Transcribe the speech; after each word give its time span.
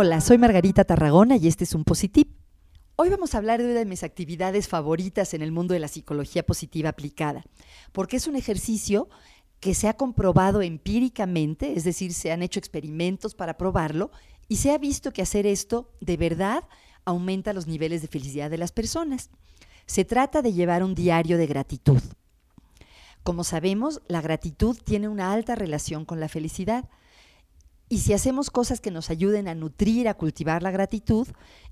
Hola, 0.00 0.20
soy 0.20 0.38
Margarita 0.38 0.84
Tarragona 0.84 1.38
y 1.38 1.48
este 1.48 1.64
es 1.64 1.74
un 1.74 1.82
Positip. 1.82 2.30
Hoy 2.94 3.08
vamos 3.08 3.34
a 3.34 3.38
hablar 3.38 3.58
de 3.58 3.64
una 3.64 3.80
de 3.80 3.84
mis 3.84 4.04
actividades 4.04 4.68
favoritas 4.68 5.34
en 5.34 5.42
el 5.42 5.50
mundo 5.50 5.74
de 5.74 5.80
la 5.80 5.88
psicología 5.88 6.46
positiva 6.46 6.90
aplicada, 6.90 7.42
porque 7.90 8.16
es 8.16 8.28
un 8.28 8.36
ejercicio 8.36 9.08
que 9.58 9.74
se 9.74 9.88
ha 9.88 9.94
comprobado 9.94 10.62
empíricamente, 10.62 11.72
es 11.76 11.82
decir, 11.82 12.14
se 12.14 12.30
han 12.30 12.44
hecho 12.44 12.60
experimentos 12.60 13.34
para 13.34 13.58
probarlo 13.58 14.12
y 14.46 14.58
se 14.58 14.70
ha 14.70 14.78
visto 14.78 15.12
que 15.12 15.22
hacer 15.22 15.48
esto 15.48 15.90
de 16.00 16.16
verdad 16.16 16.62
aumenta 17.04 17.52
los 17.52 17.66
niveles 17.66 18.00
de 18.00 18.06
felicidad 18.06 18.50
de 18.50 18.58
las 18.58 18.70
personas. 18.70 19.30
Se 19.86 20.04
trata 20.04 20.42
de 20.42 20.52
llevar 20.52 20.84
un 20.84 20.94
diario 20.94 21.38
de 21.38 21.48
gratitud. 21.48 22.00
Como 23.24 23.42
sabemos, 23.42 24.00
la 24.06 24.20
gratitud 24.20 24.78
tiene 24.84 25.08
una 25.08 25.32
alta 25.32 25.56
relación 25.56 26.04
con 26.04 26.20
la 26.20 26.28
felicidad. 26.28 26.88
Y 27.88 27.98
si 27.98 28.12
hacemos 28.12 28.50
cosas 28.50 28.80
que 28.80 28.90
nos 28.90 29.08
ayuden 29.10 29.48
a 29.48 29.54
nutrir, 29.54 30.08
a 30.08 30.14
cultivar 30.14 30.62
la 30.62 30.70
gratitud, 30.70 31.26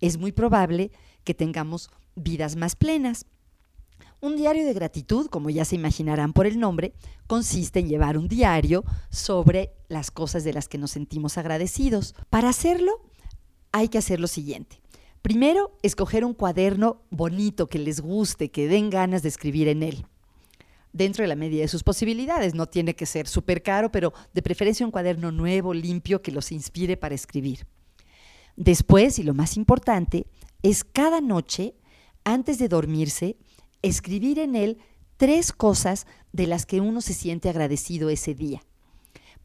es 0.00 0.18
muy 0.18 0.32
probable 0.32 0.90
que 1.24 1.34
tengamos 1.34 1.90
vidas 2.14 2.56
más 2.56 2.76
plenas. 2.76 3.24
Un 4.20 4.36
diario 4.36 4.64
de 4.64 4.74
gratitud, 4.74 5.26
como 5.28 5.50
ya 5.50 5.64
se 5.64 5.74
imaginarán 5.74 6.32
por 6.32 6.46
el 6.46 6.60
nombre, 6.60 6.92
consiste 7.26 7.80
en 7.80 7.88
llevar 7.88 8.18
un 8.18 8.28
diario 8.28 8.84
sobre 9.10 9.72
las 9.88 10.10
cosas 10.10 10.44
de 10.44 10.52
las 10.52 10.68
que 10.68 10.78
nos 10.78 10.92
sentimos 10.92 11.38
agradecidos. 11.38 12.14
Para 12.30 12.50
hacerlo, 12.50 13.00
hay 13.72 13.88
que 13.88 13.98
hacer 13.98 14.20
lo 14.20 14.28
siguiente. 14.28 14.80
Primero, 15.22 15.76
escoger 15.82 16.24
un 16.24 16.34
cuaderno 16.34 17.02
bonito 17.10 17.68
que 17.68 17.78
les 17.78 18.00
guste, 18.00 18.50
que 18.50 18.68
den 18.68 18.90
ganas 18.90 19.22
de 19.22 19.28
escribir 19.28 19.68
en 19.68 19.82
él 19.82 20.06
dentro 20.92 21.22
de 21.22 21.28
la 21.28 21.36
medida 21.36 21.62
de 21.62 21.68
sus 21.68 21.82
posibilidades. 21.82 22.54
No 22.54 22.66
tiene 22.66 22.94
que 22.94 23.06
ser 23.06 23.26
súper 23.26 23.62
caro, 23.62 23.90
pero 23.90 24.12
de 24.32 24.42
preferencia 24.42 24.86
un 24.86 24.92
cuaderno 24.92 25.32
nuevo, 25.32 25.74
limpio, 25.74 26.22
que 26.22 26.32
los 26.32 26.52
inspire 26.52 26.96
para 26.96 27.14
escribir. 27.14 27.66
Después, 28.56 29.18
y 29.18 29.22
lo 29.22 29.34
más 29.34 29.56
importante, 29.56 30.26
es 30.62 30.84
cada 30.84 31.20
noche, 31.20 31.74
antes 32.24 32.58
de 32.58 32.68
dormirse, 32.68 33.36
escribir 33.82 34.38
en 34.38 34.54
él 34.54 34.78
tres 35.16 35.52
cosas 35.52 36.06
de 36.32 36.46
las 36.46 36.66
que 36.66 36.80
uno 36.80 37.00
se 37.00 37.14
siente 37.14 37.48
agradecido 37.48 38.10
ese 38.10 38.34
día. 38.34 38.62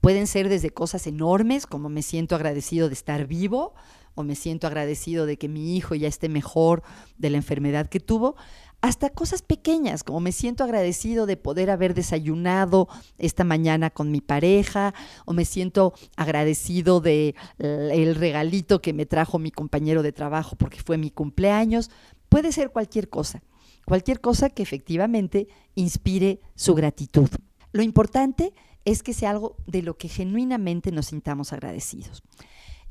Pueden 0.01 0.27
ser 0.27 0.47
desde 0.49 0.69
cosas 0.69 1.07
enormes, 1.07 1.65
como 1.65 1.89
me 1.89 2.03
siento 2.03 2.35
agradecido 2.35 2.87
de 2.87 2.93
estar 2.93 3.25
vivo, 3.25 3.73
o 4.13 4.23
me 4.23 4.35
siento 4.35 4.67
agradecido 4.67 5.25
de 5.25 5.37
que 5.37 5.47
mi 5.47 5.77
hijo 5.77 5.93
ya 5.93 6.07
esté 6.07 6.29
mejor 6.29 6.81
de 7.17 7.29
la 7.29 7.37
enfermedad 7.37 7.87
que 7.87 7.99
tuvo, 7.99 8.35
hasta 8.81 9.09
cosas 9.09 9.41
pequeñas, 9.41 10.03
como 10.03 10.19
me 10.19 10.31
siento 10.31 10.63
agradecido 10.63 11.25
de 11.25 11.35
poder 11.35 11.69
haber 11.69 11.93
desayunado 11.93 12.87
esta 13.17 13.43
mañana 13.43 13.89
con 13.89 14.11
mi 14.11 14.21
pareja, 14.21 14.93
o 15.25 15.33
me 15.33 15.45
siento 15.45 15.93
agradecido 16.15 17.01
de 17.01 17.35
el 17.57 18.15
regalito 18.15 18.81
que 18.81 18.93
me 18.93 19.05
trajo 19.05 19.39
mi 19.39 19.51
compañero 19.51 20.03
de 20.03 20.11
trabajo 20.11 20.55
porque 20.55 20.79
fue 20.79 20.97
mi 20.97 21.09
cumpleaños. 21.09 21.89
Puede 22.29 22.51
ser 22.51 22.71
cualquier 22.71 23.09
cosa, 23.09 23.41
cualquier 23.85 24.21
cosa 24.21 24.49
que 24.49 24.63
efectivamente 24.63 25.47
inspire 25.75 26.39
su 26.55 26.75
gratitud. 26.75 27.29
Lo 27.71 27.81
importante 27.81 28.53
es 28.85 29.03
que 29.03 29.13
sea 29.13 29.31
algo 29.31 29.57
de 29.65 29.81
lo 29.81 29.97
que 29.97 30.07
genuinamente 30.07 30.91
nos 30.91 31.07
sintamos 31.07 31.51
agradecidos. 31.51 32.23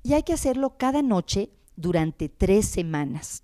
Y 0.03 0.13
hay 0.13 0.25
que 0.25 0.35
hacerlo 0.35 0.77
cada 0.77 1.01
noche 1.01 1.51
durante 1.77 2.29
tres 2.29 2.67
semanas. 2.67 3.43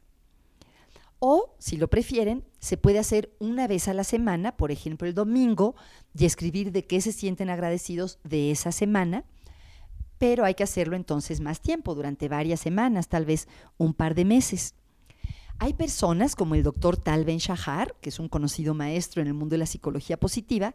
O, 1.24 1.54
si 1.60 1.76
lo 1.76 1.88
prefieren, 1.88 2.42
se 2.58 2.76
puede 2.76 2.98
hacer 2.98 3.32
una 3.38 3.68
vez 3.68 3.86
a 3.86 3.94
la 3.94 4.02
semana, 4.02 4.56
por 4.56 4.72
ejemplo 4.72 5.06
el 5.06 5.14
domingo, 5.14 5.76
y 6.18 6.24
escribir 6.24 6.72
de 6.72 6.84
qué 6.84 7.00
se 7.00 7.12
sienten 7.12 7.48
agradecidos 7.48 8.18
de 8.24 8.50
esa 8.50 8.72
semana, 8.72 9.24
pero 10.18 10.44
hay 10.44 10.54
que 10.54 10.64
hacerlo 10.64 10.96
entonces 10.96 11.40
más 11.40 11.60
tiempo, 11.60 11.94
durante 11.94 12.28
varias 12.28 12.58
semanas, 12.58 13.06
tal 13.08 13.24
vez 13.24 13.46
un 13.78 13.94
par 13.94 14.16
de 14.16 14.24
meses. 14.24 14.74
Hay 15.60 15.74
personas 15.74 16.34
como 16.34 16.56
el 16.56 16.64
doctor 16.64 16.96
Tal 16.96 17.24
Ben 17.24 17.38
Shahar, 17.38 17.94
que 18.00 18.08
es 18.08 18.18
un 18.18 18.28
conocido 18.28 18.74
maestro 18.74 19.22
en 19.22 19.28
el 19.28 19.34
mundo 19.34 19.54
de 19.54 19.58
la 19.58 19.66
psicología 19.66 20.16
positiva, 20.16 20.74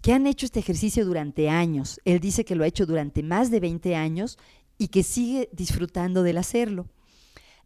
que 0.00 0.14
han 0.14 0.26
hecho 0.26 0.46
este 0.46 0.60
ejercicio 0.60 1.04
durante 1.04 1.50
años. 1.50 2.00
Él 2.06 2.18
dice 2.20 2.46
que 2.46 2.54
lo 2.54 2.64
ha 2.64 2.66
hecho 2.66 2.86
durante 2.86 3.22
más 3.22 3.50
de 3.50 3.60
20 3.60 3.94
años 3.94 4.38
y 4.78 4.88
que 4.88 5.02
sigue 5.02 5.50
disfrutando 5.52 6.22
del 6.22 6.38
hacerlo. 6.38 6.86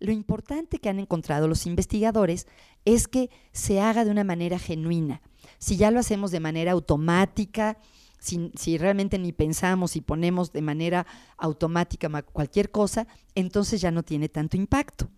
Lo 0.00 0.12
importante 0.12 0.78
que 0.78 0.88
han 0.88 0.99
encontrado 0.99 1.47
los 1.47 1.66
investigadores 1.66 2.47
es 2.84 3.06
que 3.06 3.31
se 3.53 3.81
haga 3.81 4.05
de 4.05 4.11
una 4.11 4.25
manera 4.25 4.59
genuina. 4.59 5.21
Si 5.59 5.77
ya 5.77 5.91
lo 5.91 6.00
hacemos 6.00 6.31
de 6.31 6.41
manera 6.41 6.72
automática, 6.72 7.78
si, 8.19 8.78
realmente 8.78 9.19
ni 9.19 9.33
pensamos 9.33 9.97
y 9.97 10.00
ponemos 10.00 10.53
de 10.53 10.62
manera 10.62 11.06
automática 11.37 12.09
cualquier 12.22 12.71
cosa, 12.71 13.06
entonces 13.34 13.81
ya 13.81 13.91
no 13.91 14.03
tiene 14.03 14.28
tanto 14.28 14.56
impacto. 14.56 15.10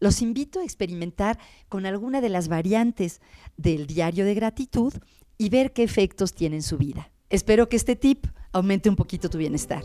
Los 0.00 0.22
invito 0.22 0.60
a 0.60 0.64
experimentar 0.64 1.38
con 1.68 1.86
alguna 1.86 2.20
de 2.20 2.28
las 2.28 2.48
variantes 2.48 3.20
del 3.56 3.86
diario 3.86 4.24
de 4.24 4.34
gratitud 4.34 4.94
y 5.36 5.48
ver 5.48 5.72
qué 5.72 5.82
efectos 5.82 6.34
tiene 6.34 6.56
en 6.56 6.62
su 6.62 6.78
vida. 6.78 7.10
Espero 7.30 7.68
que 7.68 7.76
este 7.76 7.96
tip 7.96 8.26
aumente 8.52 8.88
un 8.88 8.96
poquito 8.96 9.28
tu 9.28 9.38
bienestar. 9.38 9.82